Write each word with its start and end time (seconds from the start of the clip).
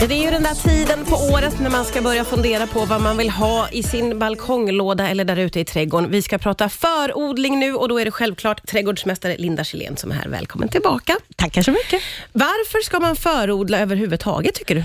Det 0.00 0.14
är 0.14 0.24
ju 0.24 0.30
den 0.30 0.42
där 0.42 0.54
tiden 0.54 1.04
på 1.04 1.16
året 1.16 1.60
när 1.60 1.70
man 1.70 1.84
ska 1.84 2.02
börja 2.02 2.24
fundera 2.24 2.66
på 2.66 2.84
vad 2.84 3.00
man 3.00 3.16
vill 3.16 3.30
ha 3.30 3.68
i 3.72 3.82
sin 3.82 4.18
balkonglåda 4.18 5.08
eller 5.08 5.24
där 5.24 5.36
ute 5.36 5.60
i 5.60 5.64
trädgården. 5.64 6.10
Vi 6.10 6.22
ska 6.22 6.38
prata 6.38 6.68
förodling 6.68 7.58
nu 7.58 7.74
och 7.74 7.88
då 7.88 8.00
är 8.00 8.04
det 8.04 8.10
självklart 8.10 8.66
trädgårdsmästare 8.66 9.36
Linda 9.38 9.64
Kjellén 9.64 9.96
som 9.96 10.10
är 10.10 10.14
här. 10.14 10.28
Välkommen 10.28 10.68
tillbaka. 10.68 11.16
Tackar 11.36 11.62
så 11.62 11.70
mycket. 11.70 12.02
Varför 12.32 12.84
ska 12.84 13.00
man 13.00 13.16
förodla 13.16 13.78
överhuvudtaget 13.78 14.54
tycker 14.54 14.74
du? 14.74 14.84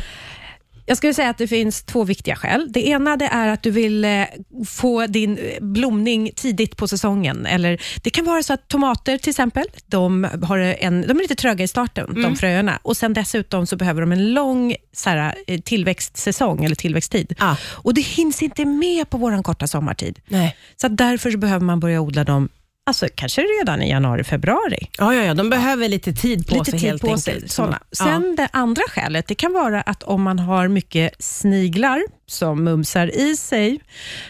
Jag 0.86 0.97
skulle 0.97 1.13
säga 1.13 1.29
att 1.29 1.38
det 1.38 1.48
finns 1.48 1.84
två 1.84 2.04
viktiga 2.04 2.36
skäl. 2.36 2.68
Det 2.71 2.88
ena 2.88 3.18
det 3.18 3.25
är 3.25 3.47
att 3.47 3.64
du 3.64 3.71
vill 3.71 4.05
eh, 4.05 4.23
få 4.68 5.07
din 5.07 5.39
blomning 5.61 6.32
tidigt 6.36 6.77
på 6.77 6.88
säsongen. 6.88 7.46
Eller 7.46 7.82
Det 8.04 8.09
kan 8.09 8.25
vara 8.25 8.43
så 8.43 8.54
att 8.54 8.68
tomater 8.68 9.18
till 9.18 9.29
exempel, 9.29 9.64
de, 9.86 10.28
har 10.43 10.57
en, 10.57 11.02
de 11.02 11.18
är 11.18 11.21
lite 11.21 11.36
tröga 11.36 11.64
i 11.64 11.68
starten, 11.68 12.05
Mm. 12.09 12.21
de 12.23 12.36
fröerna. 12.36 12.79
Och 12.83 12.97
sen 12.97 13.14
dessutom 13.14 13.68
så 13.68 13.75
behöver 13.75 14.02
de 14.02 14.11
en 14.11 14.33
lång 14.33 14.75
så 14.93 15.09
här, 15.09 15.36
eh, 15.47 15.59
tillväxtsäsong 15.61 16.65
eller 16.65 16.75
tillväxttid. 16.75 17.34
Ah. 17.39 17.56
Och 17.71 17.93
Det 17.93 18.01
hinns 18.01 18.42
inte 18.42 18.65
med 18.65 19.09
på 19.09 19.18
vår 19.18 19.43
korta 19.43 19.68
sommartid. 19.68 20.20
Nej. 20.28 20.56
Så 20.82 20.87
därför 20.87 21.32
så 21.32 21.37
behöver 21.37 21.65
man 21.65 21.79
börja 21.79 22.01
odla 22.01 22.23
dem 22.23 22.50
Alltså, 22.86 23.08
kanske 23.16 23.42
redan 23.42 23.82
i 23.82 23.90
januari, 23.90 24.24
februari. 24.24 24.88
Ja, 24.98 25.14
ja, 25.16 25.24
ja, 25.24 25.34
de 25.34 25.50
behöver 25.50 25.90
lite 25.90 26.14
tid 26.14 26.48
på 26.48 26.56
lite 26.56 26.71
sig 26.71 26.80
tid 26.80 27.02
på 27.02 27.18
sig. 27.18 27.50
Såna. 27.50 27.80
Ja. 27.90 28.06
Sen 28.06 28.36
det 28.36 28.50
andra 28.52 28.82
skälet, 28.90 29.28
det 29.28 29.36
kan 29.36 29.54
vara 29.54 29.82
att 29.82 30.04
om 30.04 30.21
man 30.21 30.40
har 30.40 30.68
mycket 30.68 31.24
sniglar 31.24 32.04
som 32.31 32.64
mumsar 32.64 33.16
i 33.16 33.36
sig, 33.38 33.80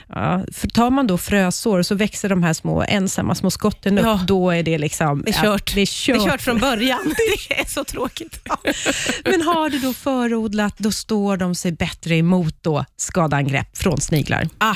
ja, 0.08 0.44
för 0.54 0.68
tar 0.68 0.90
man 0.90 1.08
då 1.08 1.18
frösår 1.18 1.82
så 1.82 1.96
växer 1.96 2.30
de 2.30 2.44
här 2.44 2.54
små 2.54 2.84
ensamma 2.88 3.36
små 3.36 3.52
skotten 3.52 3.98
upp. 3.98 4.06
Ja. 4.06 4.20
Då 4.28 4.50
är 4.50 4.64
det 4.64 4.78
liksom... 4.78 5.22
Det 5.26 5.32
är 5.32 5.36
ja, 5.36 5.42
kört. 5.42 5.76
det 5.76 5.82
är 5.82 5.86
kört. 5.86 6.16
Det 6.18 6.24
är 6.24 6.30
kört 6.30 6.42
från 6.42 6.60
början. 6.60 7.14
Det 7.50 7.60
är 7.60 7.66
så 7.66 7.84
tråkigt. 7.84 8.40
Men 9.26 9.42
har 9.42 9.70
du 9.70 9.80
då 9.80 9.94
förodlat, 9.94 10.78
då 10.78 10.92
står 10.92 11.38
de 11.38 11.56
sig 11.56 11.72
bättre 11.72 12.16
emot 12.16 12.56
då 12.62 12.86
skadeangrepp 12.98 13.78
från 13.78 14.02
sniglar. 14.02 14.48
Ah. 14.58 14.76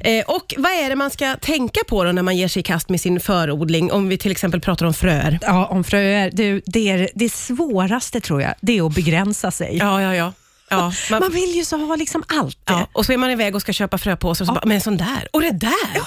Eh, 0.00 0.24
och 0.24 0.54
vad 0.58 0.72
är 0.72 0.88
det 0.88 0.96
man 0.96 1.10
ska 1.10 1.36
tänka 1.36 1.80
på 1.88 2.04
då 2.04 2.12
när 2.12 2.22
man 2.22 2.36
ger 2.36 2.48
sig 2.48 2.60
i 2.60 2.62
kast 2.62 2.88
med 2.88 3.00
sin 3.00 3.20
förodling? 3.20 3.92
Om 3.92 4.08
vi 4.08 4.18
till 4.18 4.30
exempel 4.30 4.60
pratar 4.60 4.86
om 4.86 4.94
fröer. 4.94 5.38
Ja, 5.42 5.66
om 5.66 5.84
fröer. 5.84 6.30
Det, 6.32 6.62
det, 6.66 6.88
är, 6.88 7.10
det 7.14 7.32
svåraste 7.32 8.20
tror 8.20 8.42
jag, 8.42 8.54
det 8.60 8.78
är 8.78 8.86
att 8.86 8.94
begränsa 8.94 9.50
sig. 9.50 9.76
Ja, 9.76 10.02
ja, 10.02 10.14
ja. 10.14 10.32
Ja 10.70 10.92
man, 11.10 11.20
Man 11.20 11.32
vill 11.32 11.54
ju 11.56 11.64
så 11.64 11.76
ha 11.76 11.96
liksom 11.96 12.24
allt. 12.28 12.58
ja. 12.64 12.88
Och 12.92 13.06
så 13.06 13.12
är 13.12 13.16
man 13.16 13.30
iväg 13.30 13.54
och 13.54 13.60
ska 13.60 13.72
köpa 13.72 13.98
fröpåsar 13.98 14.44
och 14.44 14.46
så 14.46 14.52
bara, 14.52 14.64
men 14.66 14.74
en 14.74 14.80
sån 14.80 14.96
där, 14.96 15.28
och 15.32 15.40
det 15.40 15.50
där, 15.50 15.92
det 15.94 16.00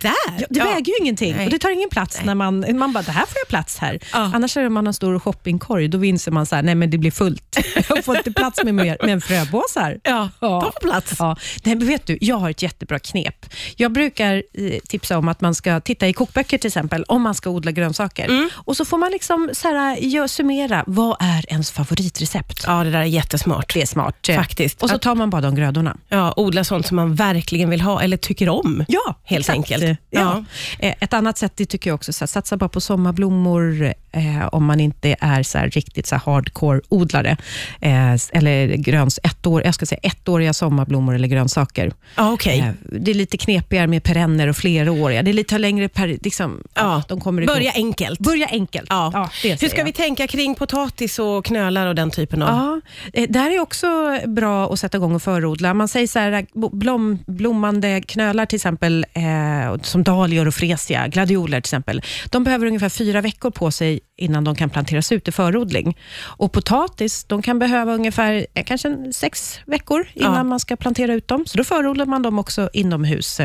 där. 0.00 0.12
Ja, 0.38 0.46
det 0.50 0.60
väger 0.60 0.92
ju 0.92 0.98
ingenting 1.00 1.36
Nej. 1.36 1.44
och 1.44 1.50
det 1.50 1.58
tar 1.58 1.70
ingen 1.70 1.88
plats 1.88 2.20
när 2.24 2.34
man, 2.34 2.64
man 2.78 2.92
bara, 2.92 3.02
det 3.02 3.12
här 3.12 3.26
får 3.26 3.36
jag 3.42 3.48
plats 3.48 3.78
här. 3.78 3.98
Ja. 4.12 4.30
Annars 4.34 4.56
är 4.56 4.60
det 4.60 4.66
om 4.66 4.74
man 4.74 4.86
har 4.86 4.90
en 4.90 4.94
stor 4.94 5.18
shoppingkorg, 5.18 5.88
då 5.88 6.04
inser 6.04 6.32
man 6.32 6.46
så 6.46 6.54
här, 6.54 6.62
nej 6.62 6.74
men 6.74 6.90
det 6.90 6.98
blir 6.98 7.10
fullt. 7.10 7.58
Jag 7.88 8.04
får 8.04 8.16
inte 8.16 8.32
plats 8.32 8.64
med 8.64 8.74
mer 8.74 8.96
med 9.02 9.24
fröpåsar. 9.24 10.00
Ja, 10.04 10.28
de 10.40 10.62
får 10.62 10.80
plats. 10.80 11.14
Ja. 11.18 11.36
Nej, 11.64 11.74
men 11.76 11.86
vet 11.86 12.06
du, 12.06 12.18
jag 12.20 12.36
har 12.36 12.50
ett 12.50 12.62
jättebra 12.62 12.98
knep. 12.98 13.46
Jag 13.76 13.92
brukar 13.92 14.42
eh, 14.54 14.78
tipsa 14.88 15.18
om 15.18 15.28
att 15.28 15.40
man 15.40 15.54
ska 15.54 15.80
titta 15.80 16.08
i 16.08 16.12
kokböcker 16.12 16.58
till 16.58 16.68
exempel, 16.68 17.04
om 17.08 17.22
man 17.22 17.34
ska 17.34 17.50
odla 17.50 17.70
grönsaker. 17.70 18.24
Mm. 18.24 18.50
Och 18.54 18.76
så 18.76 18.84
får 18.84 18.98
man 18.98 19.12
liksom 19.12 19.50
så 19.52 19.68
här, 19.68 20.26
summera, 20.26 20.84
vad 20.86 21.16
är 21.20 21.44
ens 21.48 21.70
favoritrecept? 21.70 22.64
Ja, 22.66 22.84
det 22.84 22.90
där 22.90 23.00
är 23.00 23.04
jättesmart. 23.04 23.74
Det 23.74 23.82
är 23.82 23.86
smart. 23.86 24.28
Faktiskt. 24.34 24.82
Och 24.82 24.90
så 24.90 24.98
tar 24.98 25.14
man 25.14 25.30
bara 25.30 25.40
de 25.42 25.54
grödorna. 25.54 25.96
Ja, 26.08 26.34
odla 26.36 26.64
sånt 26.64 26.86
som 26.86 26.96
man 26.96 27.14
verkligen 27.14 27.70
vill 27.70 27.80
ha 27.80 28.02
eller 28.02 28.16
tycker 28.16 28.48
om. 28.48 28.84
Ja, 28.88 29.14
Helt 29.24 29.48
exakt. 29.48 29.56
enkelt. 29.56 29.89
Ja. 30.10 30.44
Ja. 30.78 30.94
Ett 31.00 31.12
annat 31.12 31.38
sätt 31.38 31.52
det 31.56 31.66
tycker 31.66 31.90
jag 31.90 31.94
också, 31.94 32.12
så 32.12 32.22
här, 32.22 32.26
satsa 32.26 32.56
bara 32.56 32.68
på 32.68 32.80
sommarblommor 32.80 33.94
eh, 34.12 34.46
om 34.52 34.64
man 34.64 34.80
inte 34.80 35.16
är 35.20 35.42
så 35.42 35.58
riktigt 35.58 36.06
så 36.06 36.16
hardcore-odlare. 36.16 37.36
Eh, 37.80 38.14
eller 38.32 38.76
gröns, 38.76 39.20
ett 39.22 39.46
år, 39.46 39.62
jag 39.64 39.74
ska 39.74 39.86
säga 39.86 40.00
ettåriga 40.02 40.52
sommarblommor 40.52 41.14
eller 41.14 41.28
grönsaker. 41.28 41.92
Ja, 42.16 42.32
okej. 42.32 42.58
Eh, 42.58 42.98
det 43.00 43.10
är 43.10 43.14
lite 43.14 43.38
knepigare 43.38 43.86
med 43.86 44.02
perenner 44.02 44.48
och 44.48 44.56
fleråriga. 44.56 45.22
Det 45.22 45.30
är 45.30 45.32
lite 45.32 45.58
längre 45.58 45.88
per... 45.88 46.08
Liksom, 46.08 46.62
Ja, 46.74 47.02
de 47.08 47.20
kommer 47.20 47.42
igång. 47.42 47.54
Börja 47.54 47.72
enkelt. 47.72 48.20
Börja 48.20 48.46
enkelt. 48.46 48.86
Ja. 48.90 49.30
det 49.42 49.62
Hur 49.62 49.68
ska 49.68 49.78
jag. 49.78 49.84
vi 49.84 49.92
tänka 49.92 50.26
kring 50.26 50.54
potatis 50.54 51.18
och 51.18 51.44
knölar 51.44 51.86
och 51.86 51.94
den 51.94 52.10
typen 52.10 52.42
av... 52.42 52.48
Ja, 52.48 52.80
eh, 53.20 53.26
det 53.30 53.38
här 53.38 53.50
är 53.50 53.60
också 53.60 54.18
bra 54.26 54.72
att 54.72 54.78
sätta 54.78 54.96
igång 54.96 55.14
och 55.14 55.22
förodla. 55.22 55.74
Man 55.74 55.88
säger 55.88 56.06
så 56.06 56.18
här, 56.18 56.46
blom, 56.76 57.18
blommande 57.26 58.02
knölar 58.02 58.46
till 58.46 58.56
exempel, 58.56 59.06
eh, 59.12 59.82
som 59.82 60.02
dahlior 60.02 60.46
och 60.48 60.54
fresia, 60.54 61.08
gladioler 61.08 61.60
till 61.60 61.68
exempel, 61.68 62.02
de 62.30 62.44
behöver 62.44 62.66
ungefär 62.66 62.88
fyra 62.88 63.20
veckor 63.20 63.50
på 63.50 63.70
sig 63.70 63.99
innan 64.16 64.44
de 64.44 64.54
kan 64.54 64.70
planteras 64.70 65.12
ut 65.12 65.28
i 65.28 65.32
förodling. 65.32 65.96
Och 66.22 66.52
potatis, 66.52 67.24
de 67.24 67.42
kan 67.42 67.58
behöva 67.58 67.94
ungefär 67.94 68.46
eh, 68.54 68.64
kanske 68.64 69.12
sex 69.12 69.60
veckor 69.66 70.06
innan 70.14 70.34
Ja. 70.34 70.44
man 70.44 70.60
ska 70.60 70.76
plantera 70.76 71.14
ut 71.14 71.28
dem. 71.28 71.46
Så 71.46 71.58
då 71.58 71.64
förodlar 71.64 72.06
man 72.06 72.22
dem 72.22 72.38
också 72.38 72.70
inomhus. 72.72 73.40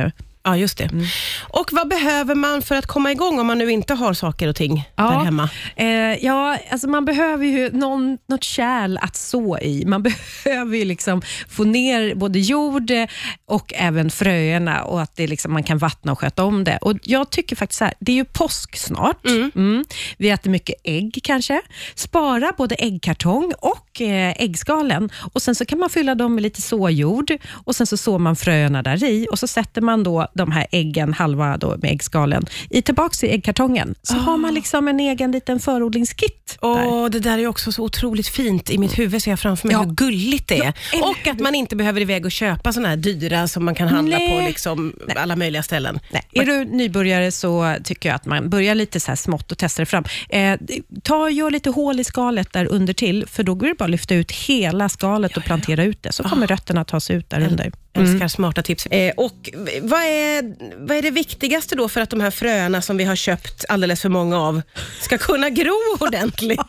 Ja, 0.48 0.58
just 0.58 0.78
det. 0.78 0.84
Mm. 0.84 1.06
Och 1.50 1.70
vad 1.72 1.88
behöver 1.88 2.36
man 2.36 2.62
för 2.62 2.76
att 2.76 2.86
komma 2.86 3.12
igång 3.12 3.40
om 3.40 3.48
man 3.48 3.58
nu 3.58 3.72
inte 3.72 3.94
har 3.94 4.14
saker 4.14 4.48
och 4.48 4.56
ting 4.56 4.90
där 4.96 5.24
hemma? 5.24 5.50
Eh, 5.76 6.26
ja, 6.26 6.58
alltså 6.72 6.88
man 6.88 7.06
behöver 7.06 7.46
ju 7.46 7.72
någon, 7.72 8.18
något 8.28 8.44
kärl 8.44 8.98
att 9.02 9.16
så 9.16 9.58
i. 9.60 9.86
Man 9.86 10.04
behöver 10.44 10.78
ju 10.78 10.86
liksom 10.86 11.22
få 11.50 11.64
ner 11.64 12.16
både 12.16 12.40
jord 12.40 12.92
eh, 12.92 13.08
och 13.48 13.74
även 13.76 14.12
fröerna 14.12 14.84
och 14.84 15.02
att 15.02 15.16
det 15.16 15.28
liksom, 15.28 15.54
man 15.54 15.64
kan 15.64 15.78
vattna 15.78 16.12
och 16.12 16.20
sköta 16.20 16.44
om 16.44 16.64
det. 16.64 16.78
Och 16.82 16.94
Jag 17.04 17.30
tycker 17.30 17.56
faktiskt 17.56 17.80
så 17.80 17.86
här, 17.86 17.94
det 18.00 18.12
är 18.12 18.16
ju 18.16 18.26
påsk 18.26 18.78
snart. 18.78 19.26
Mm. 19.26 19.86
Vi 20.18 20.30
äter 20.30 20.50
mycket 20.50 20.76
ägg 20.84 21.20
kanske. 21.24 21.62
Spara 21.96 22.52
både 22.58 22.76
äggkartong 22.76 23.54
och 23.60 24.02
eh, 24.02 24.34
äggskalen 24.38 25.10
och 25.34 25.42
sen 25.42 25.56
så 25.56 25.66
kan 25.66 25.80
man 25.80 25.90
fylla 25.90 26.16
dem 26.16 26.36
med 26.36 26.42
lite 26.42 26.62
såjord 26.62 27.38
och 27.50 27.76
sen 27.76 27.88
så 27.88 27.98
sår 27.98 28.20
man 28.20 28.36
fröerna 28.36 28.84
där 28.84 29.04
i 29.04 29.28
och 29.32 29.40
så 29.40 29.48
sätter 29.48 29.82
man 29.82 30.04
då 30.04 30.28
de 30.36 30.52
här 30.52 30.68
äggen, 30.72 31.14
halva 31.14 31.58
då 31.58 31.78
med 31.82 31.92
äggskalen, 31.92 32.46
i 32.70 32.82
tillbaks 32.82 33.24
i 33.24 33.28
äggkartongen. 33.30 33.96
Så 34.02 34.14
har 34.14 34.38
man 34.38 34.54
liksom 34.54 34.88
en 34.88 35.00
egen 35.00 35.32
liten 35.32 35.60
förodlingskit. 35.60 36.58
där. 36.62 36.68
Åh, 36.88 37.10
det 37.10 37.20
där 37.20 37.38
är 37.38 37.48
också 37.48 37.72
så 37.72 37.84
otroligt 37.84 38.28
fint. 38.28 38.70
I 38.70 38.78
mitt 38.78 39.00
huvud 39.00 39.22
ser 39.24 39.32
jag 39.32 39.40
framför 39.40 39.68
mig 39.68 39.74
Ja. 39.76 39.84
hur 39.84 39.92
gulligt 39.92 40.48
det 40.48 40.58
är. 40.58 40.74
eller 40.94 41.04
och 41.10 41.28
att 41.28 41.40
man 41.40 41.56
inte 41.56 41.76
behöver 41.76 42.02
iväg 42.02 42.26
och 42.26 42.32
köpa 42.32 42.74
såna 42.74 42.88
här 42.88 42.96
dyra 42.96 43.48
som 43.48 43.66
man 43.66 43.76
kan 43.76 43.88
handla 43.88 44.18
Nej. 44.18 44.30
på 44.42 44.48
liksom 44.48 44.94
alla 45.16 45.36
möjliga 45.36 45.64
ställen. 45.64 46.00
Nej. 46.12 46.28
Är 46.32 46.46
du 46.46 46.66
nybörjare 46.66 47.32
så 47.32 47.76
tycker 47.84 48.10
jag 48.10 48.16
att 48.16 48.26
man 48.26 48.50
börjar 48.50 48.76
lite 48.76 49.00
så 49.00 49.12
här 49.12 49.16
smått 49.16 49.52
och 49.52 49.58
testar 49.58 49.82
det 49.82 49.86
fram. 49.86 50.04
Eh, 50.30 50.60
ta, 51.04 51.30
gör 51.30 51.52
lite 51.52 51.70
hål 51.70 52.00
i 52.00 52.04
skalet 52.04 52.54
där 52.54 52.66
under 52.72 52.94
till, 52.94 53.26
för 53.28 53.44
då 53.44 53.56
går 53.56 53.68
det 53.68 53.74
bara 53.78 53.84
att 53.86 53.90
lyfta 53.92 54.16
ut 54.16 54.32
hela 54.32 54.90
skalet 54.90 55.38
och 55.38 55.44
plantera 55.44 55.84
ut 55.84 56.04
det, 56.04 56.12
så 56.12 56.24
kommer 56.24 56.48
rötterna 56.48 56.86
ta 56.86 57.00
sig 57.00 57.16
ut 57.16 57.30
där 57.30 57.48
under. 57.48 57.72
Älskar 57.96 58.28
smarta 58.28 58.62
tips. 58.62 58.86
Eh, 58.86 59.14
och 59.18 59.50
vad 59.82 60.00
är, 60.04 60.56
vad 60.88 60.98
är 60.98 61.02
det 61.02 61.12
viktigaste 61.12 61.76
då 61.76 61.90
för 61.90 62.02
att 62.02 62.10
de 62.10 62.22
här 62.22 62.32
fröna 62.32 62.82
som 62.82 62.98
vi 62.98 63.04
har 63.04 63.16
köpt 63.16 63.66
alldeles 63.70 64.02
för 64.02 64.10
många 64.10 64.40
av 64.40 64.62
ska 65.02 65.18
kunna 65.18 65.50
gro 65.50 65.76
ordentligt? 66.00 66.60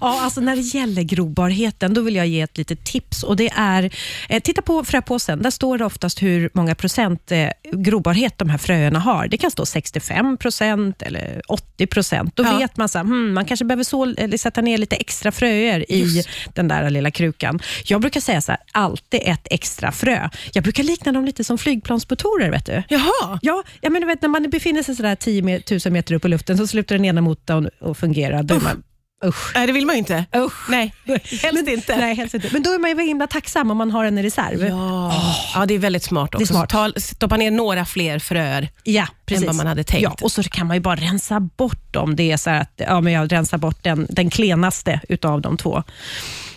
Ja, 0.00 0.20
alltså 0.22 0.40
när 0.40 0.56
det 0.56 0.62
gäller 0.62 1.02
grobarheten, 1.02 1.94
då 1.94 2.00
vill 2.00 2.16
jag 2.16 2.26
ge 2.26 2.40
ett 2.40 2.58
litet 2.58 2.84
tips. 2.84 3.22
Och 3.22 3.36
det 3.36 3.50
är, 3.56 3.90
eh, 4.28 4.40
Titta 4.42 4.62
på 4.62 4.84
fröpåsen. 4.84 5.42
Där 5.42 5.50
står 5.50 5.78
det 5.78 5.84
oftast 5.84 6.22
hur 6.22 6.50
många 6.54 6.74
procent 6.74 7.32
eh, 7.32 7.48
grobarhet 7.72 8.38
de 8.38 8.50
här 8.50 8.58
fröerna 8.58 8.98
har. 8.98 9.28
Det 9.28 9.36
kan 9.36 9.50
stå 9.50 9.66
65 9.66 10.36
procent 10.36 11.02
eller 11.02 11.42
80 11.48 11.86
procent. 11.86 12.36
Då 12.36 12.44
Ja. 12.44 12.58
vet 12.58 12.76
man 12.76 12.84
att 12.84 12.94
hmm, 12.94 13.34
man 13.34 13.44
kanske 13.44 13.64
behöver 13.64 13.84
så, 13.84 14.14
eller 14.18 14.36
sätta 14.36 14.60
ner 14.60 14.78
lite 14.78 14.96
extra 14.96 15.32
fröer 15.32 15.92
i 15.92 16.24
den 16.54 16.68
där 16.68 16.90
lilla 16.90 17.10
krukan. 17.10 17.60
Jag 17.84 18.00
brukar 18.00 18.20
säga 18.20 18.40
så 18.40 18.52
här, 18.52 18.60
alltid 18.72 19.20
ett 19.24 19.46
extra 19.50 19.92
frö. 19.92 20.28
Jag 20.52 20.62
brukar 20.64 20.82
likna 20.82 21.12
dem 21.12 21.24
lite 21.24 21.44
som 21.44 21.58
flygplansmotorer. 21.58 22.50
Vet 22.50 22.66
du. 22.66 22.82
Jaha. 22.88 23.38
Ja, 23.42 23.62
jag 23.80 23.92
menar, 23.92 24.06
vet, 24.06 24.22
när 24.22 24.28
man 24.28 24.50
befinner 24.50 24.82
sig 24.82 24.94
sådär 24.96 25.14
10 25.16 25.42
me- 25.42 25.86
000 25.86 25.92
meter 25.92 26.14
upp 26.14 26.24
i 26.24 26.28
luften, 26.28 26.58
så 26.58 26.66
slutar 26.66 26.94
den 26.96 27.04
ena 27.04 27.20
motorn 27.20 27.68
att 27.80 27.98
fungera. 27.98 28.42
Då 28.42 28.54
man, 28.54 28.82
usch. 29.24 29.52
Nej, 29.54 29.66
det 29.66 29.72
vill 29.72 29.86
man 29.86 29.94
ju 29.94 29.98
inte. 29.98 30.24
Usch. 30.36 30.70
Nej, 30.70 30.94
helst 31.42 31.68
inte. 31.68 31.96
Nej, 31.96 32.14
helst 32.14 32.34
inte. 32.34 32.48
Men 32.52 32.62
då 32.62 32.70
är 32.70 32.78
man 32.78 32.90
ju 32.90 33.02
himla 33.06 33.26
tacksam 33.26 33.70
om 33.70 33.76
man 33.76 33.90
har 33.90 34.04
en 34.04 34.18
i 34.18 34.22
reserv. 34.22 34.64
Ja. 34.66 35.12
ja, 35.54 35.66
det 35.66 35.74
är 35.74 35.78
väldigt 35.78 36.02
smart 36.02 36.34
också. 36.34 36.46
smart. 36.46 36.70
Ta, 36.70 36.92
stoppa 36.96 37.36
ner 37.36 37.50
några 37.50 37.84
fler 37.84 38.18
fröer 38.18 38.68
Ja, 38.84 39.06
precis. 39.26 39.42
än 39.42 39.46
vad 39.46 39.56
man 39.56 39.66
hade 39.66 39.84
tänkt. 39.84 40.02
Ja, 40.02 40.16
och 40.22 40.32
så 40.32 40.42
kan 40.42 40.66
man 40.66 40.76
ju 40.76 40.80
bara 40.80 40.96
rensa 40.96 41.40
bort 41.40 41.92
dem. 41.92 42.16
Det 42.16 42.32
är 42.32 42.36
så 42.36 42.50
att 42.50 42.72
ja, 42.76 43.00
men 43.00 43.12
jag 43.12 43.32
rensar 43.32 43.58
bort 43.58 43.78
den, 43.82 44.06
den 44.10 44.30
klenaste 44.30 45.00
utav 45.08 45.40
de 45.40 45.56
två. 45.56 45.82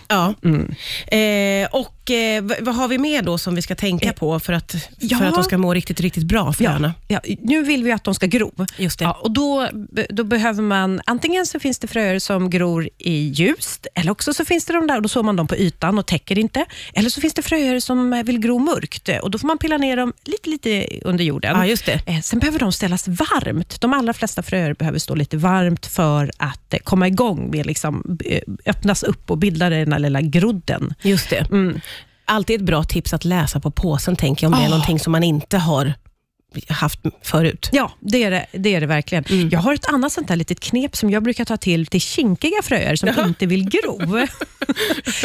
Ja. 0.08 0.34
Eh, 1.16 1.68
och 1.70 2.10
eh, 2.10 2.44
vad 2.60 2.74
har 2.74 2.88
vi 2.88 2.98
mer 2.98 3.22
då 3.22 3.38
som 3.38 3.54
vi 3.54 3.62
ska 3.62 3.74
tänka 3.74 4.12
på 4.12 4.40
för 4.40 4.52
att, 4.52 4.74
ja. 4.98 5.18
för 5.18 5.24
att 5.24 5.34
de 5.34 5.44
ska 5.44 5.58
må 5.58 5.74
riktigt, 5.74 6.00
riktigt 6.00 6.24
bra, 6.24 6.52
fröna? 6.52 6.94
Ja, 7.08 7.20
nu 7.40 7.62
vill 7.62 7.84
vi 7.84 7.92
att 7.92 8.04
de 8.04 8.14
ska 8.14 8.26
gro. 8.26 8.52
Just 8.76 8.98
det. 8.98 9.04
Ja, 9.04 9.18
och 9.22 9.30
då, 9.30 9.68
då 10.08 10.24
behöver 10.24 10.62
man, 10.62 11.00
antingen 11.06 11.46
så 11.46 11.60
finns 11.60 11.78
det 11.78 11.86
fröer 11.86 12.18
som 12.18 12.50
gror 12.50 12.88
i 12.98 13.12
ljust, 13.12 13.86
eller 13.94 14.10
också 14.10 14.34
så 14.34 14.44
finns 14.44 14.64
det 14.64 14.72
de 14.72 14.86
där 14.86 14.96
och 14.96 15.02
då 15.02 15.08
sår 15.08 15.22
man 15.22 15.36
dem 15.36 15.46
på 15.46 15.56
ytan 15.56 15.98
och 15.98 16.06
täcker 16.06 16.38
inte. 16.38 16.64
Eller 16.94 17.10
så 17.10 17.20
finns 17.20 17.34
det 17.34 17.42
fröer 17.42 17.80
som 17.80 18.22
vill 18.26 18.38
gro 18.38 18.58
mörkt 18.58 19.08
och 19.22 19.30
då 19.30 19.38
får 19.38 19.46
man 19.46 19.58
pilla 19.58 19.76
ner 19.76 19.96
dem 19.96 20.12
lite, 20.24 20.50
lite 20.50 20.86
under 21.02 21.24
jorden. 21.24 21.56
Ja, 21.56 21.66
just 21.66 21.86
det. 21.86 22.00
Eh, 22.06 22.20
Sen 22.20 22.38
behöver 22.38 22.58
de 22.58 22.72
ställas 22.72 23.08
varmt. 23.08 23.80
De 23.80 23.92
allra 23.92 24.12
flesta 24.12 24.42
fröer 24.42 24.74
behöver 24.74 24.98
stå 24.98 25.14
lite 25.14 25.36
varmt 25.36 25.86
för 25.86 26.30
att 26.36 26.74
eh, 26.74 26.78
komma 26.78 27.08
igång 27.08 27.50
med 27.50 27.66
liksom, 27.66 28.18
eh, 28.24 28.40
öppnas 28.66 29.02
upp 29.02 29.30
och 29.30 29.38
bilda 29.38 29.70
den 29.70 29.92
här 29.94 30.00
lilla 30.00 30.20
grodden. 30.20 30.94
Just 31.02 31.30
det. 31.30 31.50
Mm. 31.50 31.80
Alltid 32.24 32.56
ett 32.60 32.66
bra 32.66 32.84
tips 32.84 33.14
att 33.14 33.24
läsa 33.24 33.60
på 33.60 33.70
påsen, 33.70 34.16
tänker 34.16 34.44
jag, 34.46 34.52
om 34.52 34.58
det 34.58 34.64
är 34.64 34.68
Ah. 34.68 34.70
någonting 34.70 34.98
som 34.98 35.12
man 35.12 35.22
inte 35.22 35.58
har 35.58 35.92
haft 36.68 37.00
förut. 37.22 37.68
Ja, 37.72 37.92
det 38.00 38.24
är 38.24 38.30
det, 38.30 38.46
det, 38.52 38.74
är 38.74 38.80
det 38.80 38.86
verkligen. 38.86 39.24
Mm. 39.24 39.48
Jag 39.48 39.58
har 39.60 39.74
ett 39.74 39.88
annat 39.88 40.12
sånt 40.12 40.28
där 40.28 40.36
litet 40.36 40.60
knep 40.60 40.96
som 40.96 41.10
jag 41.10 41.22
brukar 41.22 41.44
ta 41.44 41.56
till 41.56 41.86
till 41.86 42.00
kinkiga 42.00 42.62
fröer 42.62 42.96
som 42.96 43.08
Jaha. 43.08 43.26
inte 43.26 43.46
vill 43.46 43.70
gro. 43.70 44.00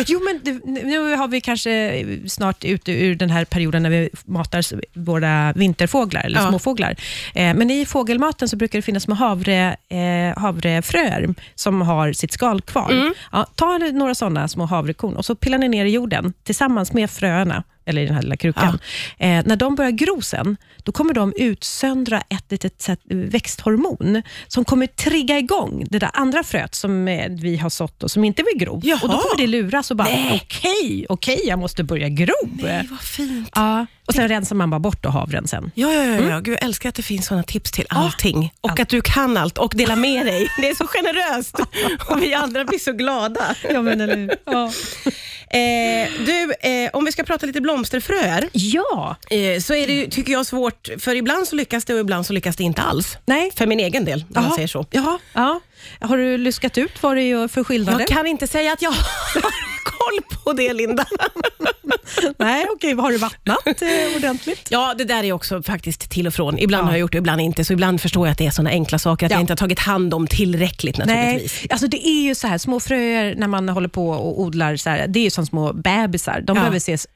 jo, 0.07 0.19
men 0.23 0.39
det, 0.43 0.65
nu 0.83 1.15
har 1.15 1.27
vi 1.27 1.41
kanske 1.41 2.05
snart 2.27 2.65
ute 2.65 2.91
ur 2.91 3.15
den 3.15 3.29
här 3.29 3.45
perioden 3.45 3.83
när 3.83 3.89
vi 3.89 4.09
matar 4.25 4.63
våra 4.99 5.53
vinterfåglar, 5.53 6.21
eller 6.21 6.39
Ja. 6.39 6.49
småfåglar. 6.49 6.95
Eh, 7.35 7.53
men 7.53 7.71
i 7.71 7.85
fågelmaten 7.85 8.49
så 8.49 8.55
brukar 8.55 8.77
det 8.77 8.81
finnas 8.81 9.03
små 9.03 9.15
havre, 9.15 9.75
eh, 9.89 10.39
havrefröer 10.41 11.35
som 11.55 11.81
har 11.81 12.13
sitt 12.13 12.31
skal 12.33 12.61
kvar. 12.61 12.91
Mm. 12.91 13.13
Ja, 13.31 13.45
ta 13.55 13.77
några 13.77 14.15
sådana 14.15 14.47
små 14.47 14.65
havrekorn 14.65 15.15
och 15.15 15.25
så 15.25 15.35
pillar 15.35 15.57
ni 15.57 15.67
ner 15.69 15.85
i 15.85 15.89
jorden 15.89 16.33
tillsammans 16.43 16.93
med 16.93 17.09
fröerna, 17.09 17.63
eller 17.89 18.01
i 18.01 18.05
den 18.05 18.15
här 18.15 18.21
lilla 18.21 18.37
krukan. 18.37 18.79
Eh, 19.17 19.27
när 19.45 19.55
de 19.55 19.75
börjar 19.75 19.91
gro 19.91 20.21
sen, 20.21 20.57
då 20.83 20.91
kommer 20.91 21.13
de 21.13 21.33
utsöndra 21.37 22.21
ett 22.29 22.51
litet 22.51 22.89
växthormon 23.09 24.21
som 24.47 24.65
kommer 24.65 24.87
trigga 24.87 25.37
igång 25.39 25.85
det 25.89 25.99
där 25.99 26.09
andra 26.13 26.43
fröet 26.43 26.75
som 26.75 27.07
eh, 27.07 27.29
vi 27.29 27.57
har 27.57 27.69
sått 27.69 28.03
och 28.03 28.11
som 28.11 28.23
inte 28.23 28.43
vill 28.43 28.59
gro. 28.65 28.81
Jaha. 28.83 28.99
Och 29.03 29.09
Då 29.09 29.17
kommer 29.17 29.37
det 29.37 29.47
luras 29.47 29.91
och 29.91 29.97
bara, 29.97 30.07
okej, 30.33 31.05
okej, 31.09 31.41
jag 31.47 31.59
måste 31.59 31.83
börja 31.83 32.09
gro. 32.09 32.33
Nej, 32.63 32.87
vad 32.91 32.99
fint. 33.01 33.49
Ja, 33.55 33.85
och 34.07 34.13
sen 34.13 34.27
rensar 34.27 34.55
man 34.55 34.69
bara 34.69 34.79
bort 34.79 35.03
då 35.03 35.09
havren 35.09 35.47
sen. 35.47 35.71
Ja, 35.75 35.93
ja, 35.93 36.03
ja, 36.05 36.09
Mm. 36.15 36.29
ja. 36.29 36.39
Gud, 36.39 36.53
jag 36.53 36.63
älskar 36.63 36.89
att 36.89 36.95
det 36.95 37.01
finns 37.03 37.25
sådana 37.25 37.43
tips 37.43 37.71
till 37.71 37.85
allting. 37.89 38.53
Och 38.61 38.79
att 38.79 38.89
du 38.89 39.01
kan 39.01 39.37
allt 39.37 39.57
och 39.57 39.73
delar 39.75 39.95
med 39.95 40.25
dig. 40.25 40.47
Det 40.61 40.69
är 40.69 40.75
så 40.75 40.87
generöst. 40.87 41.55
Och 42.09 42.21
vi 42.23 42.33
andra 42.33 42.65
blir 42.65 42.79
så 42.79 42.91
glada. 42.91 43.55
Ja, 43.73 43.81
men 43.81 44.01
eller 44.01 44.15
hur? 44.17 44.31
Ja. 44.45 44.71
Eh, 45.51 46.09
du, 46.25 46.53
eh, 46.69 46.89
om 46.93 47.05
vi 47.05 47.11
ska 47.11 47.23
prata 47.23 47.45
lite 47.45 47.61
blomsterfröer, 47.61 48.49
ja. 48.51 49.15
eh, 49.29 49.59
så 49.59 49.73
är 49.73 49.87
det, 49.87 50.07
tycker 50.07 50.31
jag, 50.31 50.45
svårt, 50.45 50.89
för 50.99 51.15
ibland 51.15 51.47
så 51.47 51.55
lyckas 51.55 51.85
det 51.85 51.93
och 51.93 51.99
ibland 51.99 52.25
så 52.25 52.33
lyckas 52.33 52.55
det 52.55 52.63
inte 52.63 52.81
alls. 52.81 53.17
Nej. 53.25 53.51
För 53.55 53.65
min 53.65 53.79
egen 53.79 54.05
del, 54.05 54.19
om 54.19 54.43
Jaha. 54.43 54.55
säger 54.55 54.67
så. 54.67 54.85
Ja. 54.91 55.19
Ja. 55.33 55.59
Har 55.99 56.17
du 56.17 56.37
luskat 56.37 56.77
ut 56.77 57.03
vad 57.03 57.17
det 57.17 57.23
är 57.23 57.47
för 57.47 57.63
skillnader? 57.63 57.99
Jag 57.99 58.07
kan 58.07 58.27
inte 58.27 58.47
säga 58.47 58.73
att 58.73 58.81
jag 58.81 58.91
har 59.33 59.51
koll 59.83 60.37
på 60.43 60.53
det, 60.53 60.73
Linda. 60.73 61.05
Nej, 62.37 62.65
okej. 62.75 62.93
Har 62.95 63.11
du 63.11 63.17
vattnat 63.17 63.81
eh, 63.81 64.15
ordentligt? 64.17 64.67
Ja, 64.71 64.93
det 64.97 65.03
där 65.03 65.23
är 65.23 65.31
också 65.33 65.63
faktiskt 65.63 66.09
till 66.11 66.27
och 66.27 66.33
från. 66.33 66.59
Ibland 66.59 66.81
Ja. 66.83 66.85
har 66.85 66.91
jag 66.91 66.99
gjort 66.99 67.11
det, 67.11 67.17
ibland 67.17 67.41
inte. 67.41 67.65
Så 67.65 67.73
ibland 67.73 68.01
förstår 68.01 68.27
jag 68.27 68.31
att 68.31 68.37
det 68.37 68.45
är 68.45 68.51
såna 68.51 68.69
enkla 68.69 68.99
saker, 68.99 69.25
att 69.25 69.31
Ja. 69.31 69.35
jag 69.35 69.41
inte 69.43 69.51
har 69.53 69.57
tagit 69.57 69.79
hand 69.79 70.13
om 70.13 70.27
tillräckligt 70.27 70.97
Nej, 70.97 71.07
naturligtvis. 71.07 71.71
alltså 71.71 71.87
det 71.87 72.07
är 72.07 72.21
ju 72.23 72.35
så 72.35 72.47
här, 72.47 72.57
små 72.57 72.79
fröer 72.79 73.35
när 73.35 73.47
man 73.47 73.69
håller 73.69 73.87
på 73.89 74.09
och 74.09 74.41
odlar, 74.41 74.75
så 74.75 74.89
här, 74.89 75.07
det 75.07 75.19
är 75.19 75.23
ju 75.23 75.29
som 75.29 75.45
små 75.45 75.73
bebisar. 75.73 76.41
De 76.41 76.55
Ja. 76.55 76.61
behöver 76.61 76.77
ses, 76.77 77.07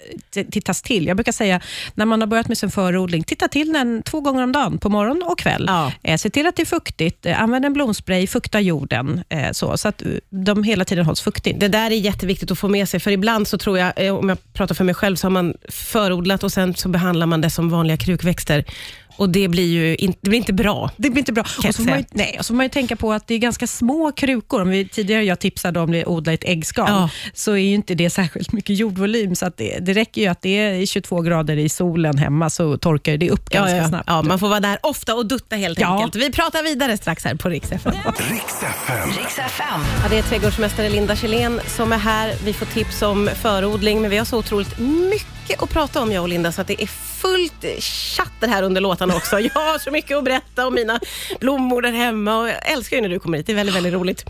tittas 0.52 0.82
till. 0.82 1.08
Jag 1.08 1.18
brukar 1.18 1.32
säga, 1.32 1.62
när 1.96 2.06
man 2.06 2.22
har 2.22 2.28
börjat 2.28 2.48
med 2.48 2.58
sin 2.58 2.72
förodling, 2.72 3.24
titta 3.24 3.48
till 3.48 3.74
den 3.74 4.04
två 4.04 4.22
gånger 4.22 4.44
om 4.44 4.52
dagen, 4.52 4.78
på 4.78 4.90
morgon 4.90 5.24
och 5.26 5.40
kväll. 5.40 5.66
Ja. 5.68 5.92
Eh, 6.04 6.18
se 6.18 6.30
till 6.30 6.48
att 6.48 6.56
det 6.56 6.62
är 6.64 6.66
fuktigt, 6.66 7.26
eh, 7.26 7.42
använd 7.42 7.66
en 7.66 7.74
blomspray, 7.74 8.28
fukta 8.28 8.60
jorden, 8.62 9.24
eh, 9.30 9.52
så, 9.52 9.78
så 9.78 9.88
att 9.88 10.02
eh, 10.02 10.08
de 10.30 10.64
hela 10.64 10.86
tiden 10.86 11.06
hålls 11.06 11.22
fuktigt. 11.22 11.60
Det 11.60 11.68
där 11.68 11.92
är 11.92 11.96
jätteviktigt 11.96 12.52
att 12.52 12.60
få 12.60 12.68
med 12.68 12.90
sig, 12.90 13.00
för 13.00 13.12
ibland 13.12 13.48
så 13.48 13.58
tror 13.58 13.80
jag, 13.80 13.94
eh, 13.96 14.16
om 14.16 14.30
jag 14.30 14.54
pratar 14.54 14.76
för 14.76 14.83
mig 14.84 14.96
själv, 14.96 15.16
så 15.16 15.26
har 15.26 15.32
man 15.32 15.54
förodlat 15.70 16.44
och 16.44 16.52
sen 16.52 16.76
så 16.76 16.90
behandlar 16.90 17.26
man 17.26 17.42
det 17.42 17.50
som 17.50 17.70
vanliga 17.70 17.98
krukväxter. 17.98 18.64
Och 19.18 19.30
det 19.30 19.48
blir 19.48 19.68
ju 19.68 19.96
in, 19.96 20.14
det 20.22 20.30
blir 20.30 20.40
inte 20.40 20.54
bra. 20.54 20.92
Det 20.98 21.10
blir 21.10 21.20
inte 21.20 21.34
bra. 21.34 21.44
Och 21.44 21.64
så, 21.64 21.74
får 21.74 21.84
man, 21.90 21.98
ju- 22.00 22.06
nej, 22.12 22.36
och 22.40 22.46
så 22.46 22.54
får 22.54 22.56
man 22.56 22.66
ju 22.66 22.70
tänka 22.70 22.96
på 22.96 23.14
att 23.14 23.28
det 23.28 23.34
är 23.34 23.38
ganska 23.40 23.68
små 23.68 24.12
krukor. 24.12 24.62
Om 24.62 24.70
vi, 24.70 24.88
tidigare 24.88 25.24
jag 25.24 25.40
tipsade 25.40 25.80
om 25.80 26.00
att 26.02 26.08
odla 26.08 26.34
ett 26.34 26.44
äggskal, 26.44 26.86
Ja. 26.90 27.10
så 27.34 27.52
är 27.52 27.58
ju 27.58 27.74
inte 27.74 27.96
det 27.96 28.10
särskilt 28.10 28.52
mycket 28.52 28.78
jordvolym. 28.78 29.36
Så 29.36 29.46
att 29.46 29.58
det, 29.58 29.80
det 29.80 29.94
räcker 29.94 30.22
ju 30.22 30.28
att 30.28 30.42
det 30.42 30.50
är 30.60 30.86
22 30.86 31.22
grader 31.22 31.58
i 31.58 31.70
solen 31.70 32.18
hemma, 32.18 32.50
så 32.50 32.78
torkar 32.78 33.18
det 33.18 33.30
upp 33.30 33.50
ganska 33.50 33.76
Ja, 33.76 33.82
ja, 33.82 33.88
snabbt. 33.90 34.04
ja, 34.08 34.22
man 34.22 34.40
får 34.40 34.48
vara 34.50 34.60
där 34.60 34.78
ofta 34.84 35.16
och 35.16 35.26
dutta 35.26 35.56
helt 35.56 35.80
Ja. 35.80 35.96
enkelt. 35.96 36.16
Vi 36.16 36.32
pratar 36.32 36.64
vidare 36.64 36.98
strax 36.98 37.26
här 37.26 37.36
på 37.36 37.50
Rix 37.50 37.72
FM. 37.72 37.94
Ja, 38.06 38.14
det 40.10 40.18
är 40.18 40.22
trädgårdsmästare 40.24 40.90
Linda 40.90 41.16
Kjellén 41.16 41.62
som 41.68 41.92
är 41.94 41.98
här. 41.98 42.34
Vi 42.46 42.54
får 42.54 42.66
tips 42.66 43.02
om 43.02 43.30
förodling, 43.42 44.02
men 44.02 44.12
vi 44.12 44.18
har 44.18 44.26
så 44.26 44.38
otroligt 44.38 44.80
mycket 44.80 45.43
att 45.52 45.70
prata 45.70 46.02
om, 46.02 46.12
jag 46.12 46.22
och 46.22 46.30
Linda, 46.30 46.52
så 46.52 46.62
att 46.62 46.68
det 46.68 46.84
är 46.84 46.88
fullt 46.88 47.66
chatter 47.80 48.48
här 48.48 48.64
under 48.64 48.82
låtarna 48.82 49.16
också. 49.16 49.40
Jag 49.40 49.50
har 49.54 49.80
så 49.80 49.92
mycket 49.92 50.18
att 50.18 50.24
berätta 50.24 50.68
om 50.68 50.74
mina 50.74 51.00
blommor 51.40 51.82
där 51.82 51.92
hemma 51.92 52.38
och 52.38 52.48
jag 52.50 52.72
älskar 52.72 52.98
ju 52.98 53.02
när 53.02 53.10
du 53.10 53.20
kommer 53.20 53.38
hit. 53.38 53.48
Det 53.48 53.54
är 53.54 53.56
väldigt, 53.56 53.76
väldigt 53.76 53.94
roligt. 53.94 54.26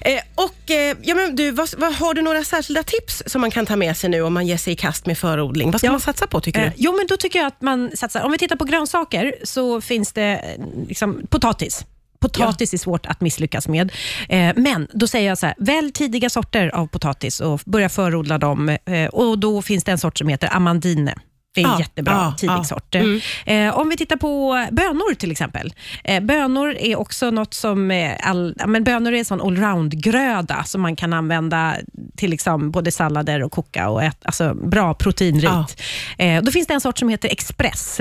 Eh, 0.00 0.20
och 0.34 0.70
eh, 0.70 0.96
ja, 1.02 1.14
men 1.14 1.36
du, 1.36 1.50
vad, 1.50 1.68
vad, 1.78 1.94
Har 1.94 2.14
du 2.14 2.22
några 2.22 2.44
särskilda 2.44 2.82
tips 2.82 3.22
som 3.26 3.40
man 3.40 3.50
kan 3.50 3.66
ta 3.66 3.76
med 3.76 3.96
sig 3.96 4.10
nu 4.10 4.22
om 4.22 4.34
man 4.34 4.46
ger 4.46 4.56
sig 4.56 4.72
i 4.72 4.76
kast 4.76 5.06
med 5.06 5.18
förodling? 5.18 5.70
Vad 5.70 5.80
ska 5.80 5.86
Ja. 5.86 5.92
man 5.92 6.00
satsa 6.00 6.26
på, 6.26 6.40
tycker 6.40 6.60
Eh, 6.60 6.66
du? 6.66 6.72
jo, 6.76 6.96
men 6.96 7.06
då 7.06 7.16
tycker 7.16 7.38
jag 7.38 7.46
att 7.46 7.62
man 7.62 7.90
satsar... 7.96 8.22
Om 8.22 8.32
vi 8.32 8.38
tittar 8.38 8.56
på 8.56 8.64
grönsaker 8.64 9.34
så 9.44 9.80
finns 9.80 10.12
det 10.12 10.22
eh, 10.58 10.64
liksom, 10.88 11.26
potatis. 11.30 11.84
Potatis 12.20 12.74
är 12.74 12.78
svårt 12.78 13.06
att 13.06 13.20
misslyckas 13.20 13.68
med. 13.68 13.92
Eh, 14.28 14.52
men 14.56 14.88
då 14.92 15.06
säger 15.06 15.28
jag 15.28 15.38
så 15.38 15.46
här, 15.46 15.54
välj 15.58 15.92
tidiga 15.92 16.30
sorter 16.30 16.68
av 16.74 16.86
potatis 16.86 17.40
och 17.40 17.60
börja 17.66 17.88
förodla 17.88 18.38
dem. 18.38 18.68
Eh, 18.68 19.06
och 19.06 19.38
Då 19.38 19.62
finns 19.62 19.84
det 19.84 19.92
en 19.92 19.98
sort 19.98 20.18
som 20.18 20.28
heter 20.28 20.56
amandine. 20.56 21.14
Det 21.58 21.62
är 21.62 21.66
en 21.66 21.72
Ja, 21.72 21.80
jättebra 21.80 22.14
ja, 22.14 22.34
tidig 22.38 22.52
ja. 22.52 22.64
sort. 22.64 22.94
Mm. 22.94 23.20
Eh, 23.46 23.78
om 23.78 23.88
vi 23.88 23.96
tittar 23.96 24.16
på 24.16 24.66
bönor 24.70 25.14
till 25.14 25.30
exempel. 25.30 25.74
Eh, 26.04 26.22
bönor 26.22 26.76
är 26.78 26.98
också 26.98 27.30
något 27.30 27.54
som... 27.54 27.90
Eh, 27.90 28.12
all, 28.22 28.54
ja, 28.58 28.66
men 28.66 28.84
bönor 28.84 29.12
är 29.12 29.18
en 29.18 29.24
sån 29.24 29.40
allround-gröda 29.40 30.64
som 30.64 30.80
man 30.80 30.96
kan 30.96 31.12
använda 31.12 31.76
till 32.16 32.30
liksom 32.30 32.70
både 32.70 32.90
sallader 32.90 33.42
och 33.42 33.52
koka. 33.52 33.88
Och 33.88 34.02
ät, 34.02 34.18
alltså 34.22 34.54
bra 34.54 34.94
proteinrikt. 34.94 35.82
Eh, 36.18 36.42
då 36.42 36.52
finns 36.52 36.66
det 36.66 36.74
en 36.74 36.80
sort 36.80 36.98
som 36.98 37.08
heter 37.08 37.28
Express. 37.28 37.96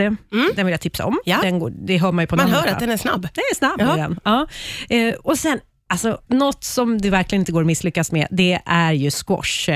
Den 0.56 0.66
vill 0.66 0.72
jag 0.72 0.82
tipsa 0.82 1.06
om. 1.06 1.14
Mm. 1.14 1.20
Ja. 1.26 1.38
Den 1.42 1.60
går, 1.60 1.70
det 1.70 1.98
hör 1.98 2.12
man 2.12 2.24
ju 2.24 2.28
på 2.28 2.36
Man 2.36 2.50
hör 2.50 2.68
att 2.68 2.80
den 2.80 2.90
är 2.92 2.98
snabb. 2.98 3.22
Den 3.22 3.44
är 3.52 3.56
snabb. 3.56 3.82
Ja. 3.82 3.94
är 3.94 3.98
Den. 3.98 4.20
Ja. 4.24 4.48
Eh, 4.90 5.14
och 5.14 5.38
sen, 5.38 5.60
alltså, 5.90 6.18
något 6.28 6.64
som 6.64 7.02
det 7.02 7.10
verkligen 7.10 7.42
inte 7.42 7.52
går 7.52 7.62
att 7.62 7.68
misslyckas 7.68 8.12
med, 8.12 8.28
det 8.32 8.60
är 8.66 8.92
ju 8.92 9.12
squash. 9.12 9.70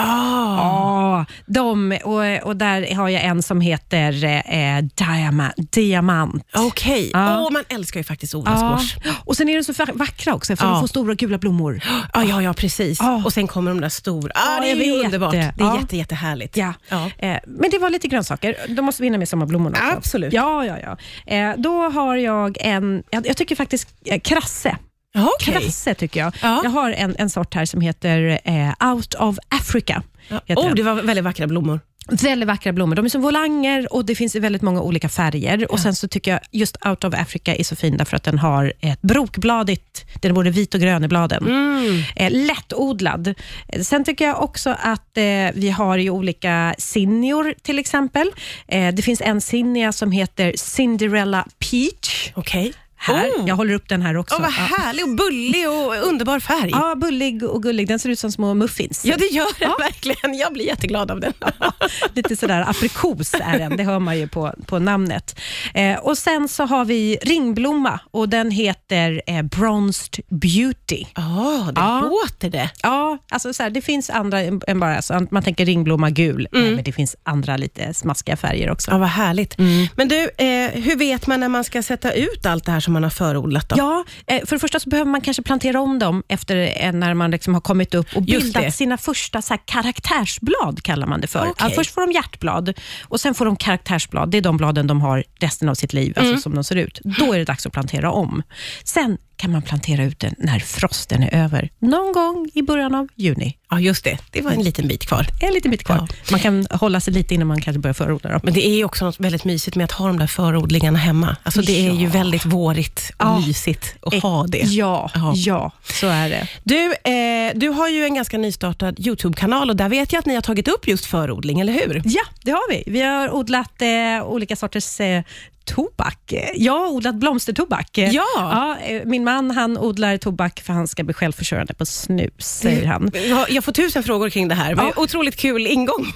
Ah. 0.00 0.56
Ja, 0.56 1.24
de, 1.46 1.98
och, 2.04 2.46
och 2.48 2.56
där 2.56 2.94
har 2.94 3.08
jag 3.08 3.24
en 3.24 3.42
som 3.42 3.60
heter 3.60 4.24
eh, 4.24 4.82
diama, 4.94 5.52
Diamant. 5.56 6.44
Okej. 6.54 7.10
Ja. 7.12 7.40
Åh, 7.40 7.50
man 7.52 7.64
älskar 7.68 8.00
ju 8.00 8.04
faktiskt 8.04 8.34
odla 8.34 8.50
Ja. 8.50 8.78
squash. 8.78 9.14
Och 9.24 9.36
sen 9.36 9.48
är 9.48 9.56
de 9.56 9.64
så 9.64 9.84
vackra 9.94 10.34
också, 10.34 10.56
för 10.56 10.66
de 10.66 10.80
får 10.80 10.86
stora 10.86 11.14
gula 11.14 11.38
blommor. 11.38 11.80
Ja, 12.12 12.24
ja, 12.24 12.42
ja 12.42 12.52
precis. 12.54 13.00
Och 13.24 13.32
sen 13.32 13.46
kommer 13.46 13.70
de 13.70 13.80
där 13.80 13.88
stora. 13.88 14.32
Ah, 14.34 14.60
det 14.60 14.70
är 14.70 15.04
underbart. 15.04 15.32
det. 15.32 15.38
Är 15.60 15.80
jätte, 15.80 15.96
jättehärligt. 15.96 16.56
Ja. 16.56 16.72
Ja. 16.88 17.10
Eh, 17.18 17.36
men 17.46 17.70
det 17.70 17.78
var 17.78 17.90
lite 17.90 18.08
grönsaker. 18.08 18.56
Då 18.68 18.82
måste 18.82 19.02
vi 19.02 19.06
hinna 19.06 19.18
med 19.18 19.28
sommarblommorna 19.28 19.78
också. 19.78 19.96
Absolut. 19.96 20.32
Ja, 20.32 20.64
ja, 20.64 20.76
ja. 20.82 20.96
Eh, 21.34 21.54
då 21.56 21.90
har 21.90 22.16
jag 22.16 22.56
en, 22.60 23.02
jag, 23.10 23.26
jag 23.26 23.36
tycker 23.36 23.56
faktiskt 23.56 23.88
eh, 24.04 24.20
krasse. 24.20 24.76
Ja, 25.12 25.30
okej. 25.40 25.54
Krasse 25.54 25.94
tycker 25.94 26.20
jag. 26.20 26.34
Ja. 26.42 26.60
Jag 26.64 26.70
har 26.70 26.90
en, 26.90 27.14
en 27.18 27.30
sort 27.30 27.54
här 27.54 27.64
som 27.64 27.80
heter 27.80 28.40
eh, 28.44 28.88
Out 28.92 29.14
of 29.14 29.38
Africa. 29.48 30.02
Ja. 30.28 30.40
heter 30.46 30.62
Oh, 30.62 30.74
det 30.74 30.82
var 30.82 30.94
väldigt 30.94 31.24
vackra 31.24 31.46
blommor. 31.46 31.80
Väldigt 32.10 32.46
vackra 32.46 32.72
blommor. 32.72 32.94
De 32.96 33.04
är 33.04 33.08
som 33.08 33.22
volanger 33.22 33.92
och 33.92 34.04
det 34.04 34.14
finns 34.14 34.34
väldigt 34.34 34.62
många 34.62 34.80
olika 34.80 35.08
färger. 35.08 35.72
Och 35.72 35.80
Sen 35.80 35.94
så 35.94 36.08
tycker 36.08 36.30
jag 36.30 36.40
just 36.50 36.86
Out 36.86 37.04
of 37.04 37.14
Africa 37.14 37.54
är 37.54 37.64
så 37.64 37.76
fin 37.76 37.96
därför 37.96 38.16
att 38.16 38.22
den 38.22 38.38
har 38.38 38.72
ett 38.80 39.02
brokbladigt, 39.02 40.06
den 40.20 40.30
är 40.30 40.34
både 40.34 40.50
vit 40.50 40.74
och 40.74 40.80
grön 40.80 41.04
i 41.04 41.08
bladen. 41.08 41.46
Mm. 41.46 42.02
Eh, 42.16 42.46
lättodlad. 42.46 43.34
Sen 43.82 44.04
tycker 44.04 44.24
jag 44.24 44.42
också 44.42 44.76
att 44.82 45.16
eh, 45.16 45.22
vi 45.54 45.74
har 45.76 45.96
ju 45.96 46.10
olika 46.10 46.74
zinnior 46.78 47.54
till 47.62 47.78
exempel. 47.78 48.30
Eh, 48.68 48.94
det 48.94 49.02
finns 49.02 49.20
en 49.20 49.40
zinnia 49.40 49.92
som 49.92 50.12
heter 50.12 50.52
Cinderella 50.56 51.46
Peach. 51.58 52.32
Okej. 52.34 52.72
Här. 53.00 53.28
Oh. 53.30 53.48
Jag 53.48 53.56
håller 53.56 53.74
upp 53.74 53.88
den 53.88 54.02
här 54.02 54.16
också. 54.16 54.34
Åh, 54.36 54.42
vad 54.42 54.50
Ja. 54.50 54.76
härlig 54.76 55.04
och 55.04 55.16
bullig 55.16 55.68
och 55.70 55.94
underbar 56.08 56.40
färg. 56.40 56.70
Ja, 56.72 56.94
bullig 56.96 57.42
och 57.42 57.62
gullig. 57.62 57.88
Den 57.88 57.98
ser 57.98 58.08
ut 58.08 58.18
som 58.18 58.32
små 58.32 58.54
muffins. 58.54 59.04
Ja, 59.04 59.16
det 59.16 59.26
gör 59.26 59.58
den 59.58 59.70
verkligen. 59.78 60.38
Jag 60.38 60.52
blir 60.52 60.64
jätteglad 60.64 61.10
av 61.10 61.20
den. 61.20 61.32
Lite 62.14 62.36
sådär 62.36 62.64
aprikos 62.68 63.34
är 63.34 63.58
den, 63.58 63.76
det 63.76 63.84
hör 63.84 63.98
man 63.98 64.18
ju 64.18 64.28
på, 64.28 64.54
på 64.66 64.78
namnet. 64.78 65.38
Eh, 65.74 65.98
och 65.98 66.18
Sen 66.18 66.48
så 66.48 66.64
har 66.64 66.84
vi 66.84 67.18
ringblomma 67.22 68.00
och 68.10 68.28
den 68.28 68.50
heter 68.50 69.22
eh, 69.26 69.42
Bronzed 69.42 70.18
Beauty. 70.28 71.04
Ja, 71.14 71.68
det 71.74 71.80
Ja. 71.80 72.00
låter 72.00 72.50
det. 72.50 72.70
Ja, 72.82 73.18
alltså 73.28 73.52
så 73.52 73.62
här, 73.62 73.70
det 73.70 73.82
finns 73.82 74.10
andra 74.10 74.40
än 74.40 74.80
bara, 74.80 74.96
alltså, 74.96 75.26
man 75.30 75.42
tänker 75.42 75.66
ringblomma 75.66 76.10
gul, 76.10 76.48
Mm. 76.52 76.74
Men 76.74 76.84
det 76.84 76.92
finns 76.92 77.16
andra 77.22 77.56
lite 77.56 77.94
smaskiga 77.94 78.36
färger 78.36 78.70
också. 78.70 78.90
Ja, 78.90 78.98
vad 78.98 79.08
härligt. 79.08 79.58
Men 79.96 80.08
du, 80.08 80.22
eh, 80.22 80.70
hur 80.82 80.96
vet 80.96 81.26
man 81.26 81.40
när 81.40 81.48
man 81.48 81.64
ska 81.64 81.82
sätta 81.82 82.12
ut 82.12 82.46
allt 82.46 82.64
det 82.64 82.72
här 82.72 82.80
som 82.90 82.92
man 82.92 83.02
har 83.02 83.10
förodlat? 83.10 83.68
Då? 83.68 83.76
Ja, 83.78 84.04
eh, 84.26 84.46
för 84.46 84.56
det 84.56 84.60
första 84.60 84.80
så 84.80 84.88
behöver 84.88 85.10
man 85.10 85.20
kanske 85.20 85.42
plantera 85.42 85.80
om 85.80 85.98
dem 85.98 86.22
efter 86.28 86.84
eh, 86.84 86.92
när 86.92 87.14
man 87.14 87.30
liksom 87.30 87.54
har 87.54 87.60
kommit 87.60 87.94
upp 87.94 88.06
och 88.16 88.22
bildat 88.22 88.74
sina 88.74 88.96
första 88.98 89.42
så 89.42 89.56
karaktärsblad, 89.64 90.82
kallar 90.82 91.06
man 91.06 91.20
det 91.20 91.26
för. 91.26 91.40
Okej. 91.40 91.52
Ja, 91.58 91.70
först 91.74 91.94
får 91.94 92.00
de 92.06 92.12
hjärtblad 92.12 92.78
och 93.02 93.20
sen 93.20 93.34
får 93.34 93.44
de 93.44 93.56
karaktärsblad. 93.56 94.30
Det 94.30 94.38
är 94.38 94.42
de 94.42 94.56
bladen 94.56 94.86
de 94.86 95.00
har 95.00 95.24
resten 95.40 95.68
av 95.68 95.74
sitt 95.74 95.92
liv, 95.92 96.12
Mm. 96.16 96.28
alltså 96.30 96.42
som 96.42 96.54
de 96.54 96.64
ser 96.64 96.76
ut. 96.76 97.00
Då 97.18 97.32
är 97.34 97.38
det 97.38 97.44
dags 97.44 97.66
att 97.66 97.72
plantera 97.72 98.10
om. 98.12 98.42
Sen 98.84 99.18
kan 99.40 99.52
man 99.52 99.62
plantera 99.62 100.04
ut 100.04 100.20
den 100.20 100.34
när 100.38 100.58
frosten 100.58 101.22
är 101.22 101.34
över, 101.44 101.70
någon 101.78 102.12
gång 102.12 102.50
i 102.54 102.62
början 102.62 102.94
av 102.94 103.08
juni. 103.16 103.56
Ja, 103.70 103.80
just 103.80 104.04
det. 104.04 104.18
Det 104.30 104.40
var 104.42 104.50
en 104.50 104.62
liten 104.62 104.88
bit 104.88 105.06
kvar. 105.06 105.26
En 105.40 105.52
liten 105.54 105.70
bit 105.70 105.84
kvar. 105.84 106.08
Man 106.30 106.40
kan 106.40 106.66
hålla 106.70 107.00
sig 107.00 107.12
lite 107.14 107.34
innan 107.34 107.46
man 107.48 107.60
kanske 107.60 107.78
börjar 107.80 107.94
förodla 107.94 108.30
dem. 108.30 108.40
Men 108.44 108.54
det 108.54 108.66
är 108.68 108.84
också 108.84 109.04
något 109.04 109.20
väldigt 109.20 109.44
mysigt 109.44 109.76
med 109.76 109.84
att 109.84 109.92
ha 109.92 110.06
de 110.06 110.18
där 110.18 110.26
förodlingarna 110.26 110.98
hemma. 110.98 111.36
Alltså 111.42 111.62
det 111.62 111.86
är 111.86 111.92
ju 111.92 112.04
Ja. 112.04 112.10
väldigt 112.10 112.44
vårigt 112.46 113.10
och 113.16 113.24
Ja. 113.26 113.38
mysigt 113.46 113.94
att 114.02 114.14
ha 114.22 114.46
det. 114.46 114.58
Ja, 114.58 115.10
Ja. 115.14 115.32
ja, 115.36 115.72
så 115.92 116.06
är 116.06 116.28
det. 116.30 116.48
Du, 116.64 116.84
eh, 117.12 117.52
du 117.54 117.68
har 117.68 117.88
ju 117.88 118.04
en 118.04 118.14
ganska 118.14 118.38
nystartad 118.38 119.00
YouTube-kanal 119.06 119.70
och 119.70 119.76
där 119.76 119.88
vet 119.88 120.12
jag 120.12 120.20
att 120.20 120.26
ni 120.26 120.34
har 120.34 120.42
tagit 120.42 120.68
upp 120.68 120.88
just 120.88 121.06
förodling, 121.06 121.60
eller 121.60 121.72
hur? 121.72 122.02
Ja, 122.04 122.22
det 122.42 122.50
har 122.50 122.70
vi. 122.70 122.82
Vi 122.86 123.00
har 123.00 123.30
odlat 123.34 123.82
eh, 123.82 124.24
olika 124.26 124.56
sorters 124.56 125.00
eh, 125.00 125.22
tobak. 125.64 126.32
Jag 126.54 126.72
har 126.78 126.88
odlat 126.88 127.14
blomstertobak. 127.14 127.98
Eh, 127.98 128.10
Ja. 128.10 128.76
eh, 128.86 129.02
min 129.04 129.24
man 129.24 129.50
han 129.50 129.78
odlar 129.78 130.16
tobak 130.16 130.60
för 130.60 130.72
han 130.72 130.88
ska 130.88 131.04
bli 131.04 131.14
självförsörjande 131.14 131.74
på 131.74 131.86
snus, 131.86 132.32
säger 132.38 132.86
han. 132.86 133.10
Jag- 133.48 133.64
får 133.64 133.72
tusen 133.72 134.02
frågor 134.02 134.30
kring 134.30 134.48
det 134.48 134.54
här. 134.54 134.74
Ja. 134.76 134.92
Otroligt 134.96 135.36
kul 135.36 135.66
ingång. 135.70 136.12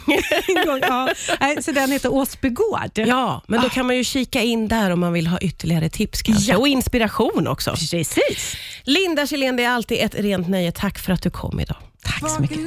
ja, 0.83 1.09
nej, 1.41 1.63
så 1.63 1.73
den 1.73 1.93
heter 1.93 2.13
Åsbygård. 2.13 2.91
ja, 2.95 3.43
men 3.47 3.63
då 3.63 3.69
kan 3.69 3.87
man 3.87 3.97
ju 3.97 4.05
kika 4.05 4.43
in 4.43 4.69
där 4.69 4.91
om 4.91 5.01
man 5.01 5.13
vill 5.13 5.27
ha 5.27 5.39
ytterligare 5.39 5.89
tips 5.89 6.23
kanske. 6.23 6.53
Ja. 6.53 6.59
Och 6.59 6.69
inspiration 6.69 7.47
också. 7.47 7.71
Precis. 7.71 8.57
Linda 8.85 9.27
Kjellén, 9.27 9.57
det 9.57 9.65
är 9.65 9.71
alltid 9.71 9.99
ett 10.01 10.15
rent 10.15 10.49
nöje. 10.49 10.73
Tack 10.73 10.99
för 10.99 11.13
att 11.13 11.23
du 11.23 11.31
kom 11.31 11.61
idag. 11.61 11.77
Tack 12.05 12.31
så 12.31 12.41
mycket. 12.43 12.65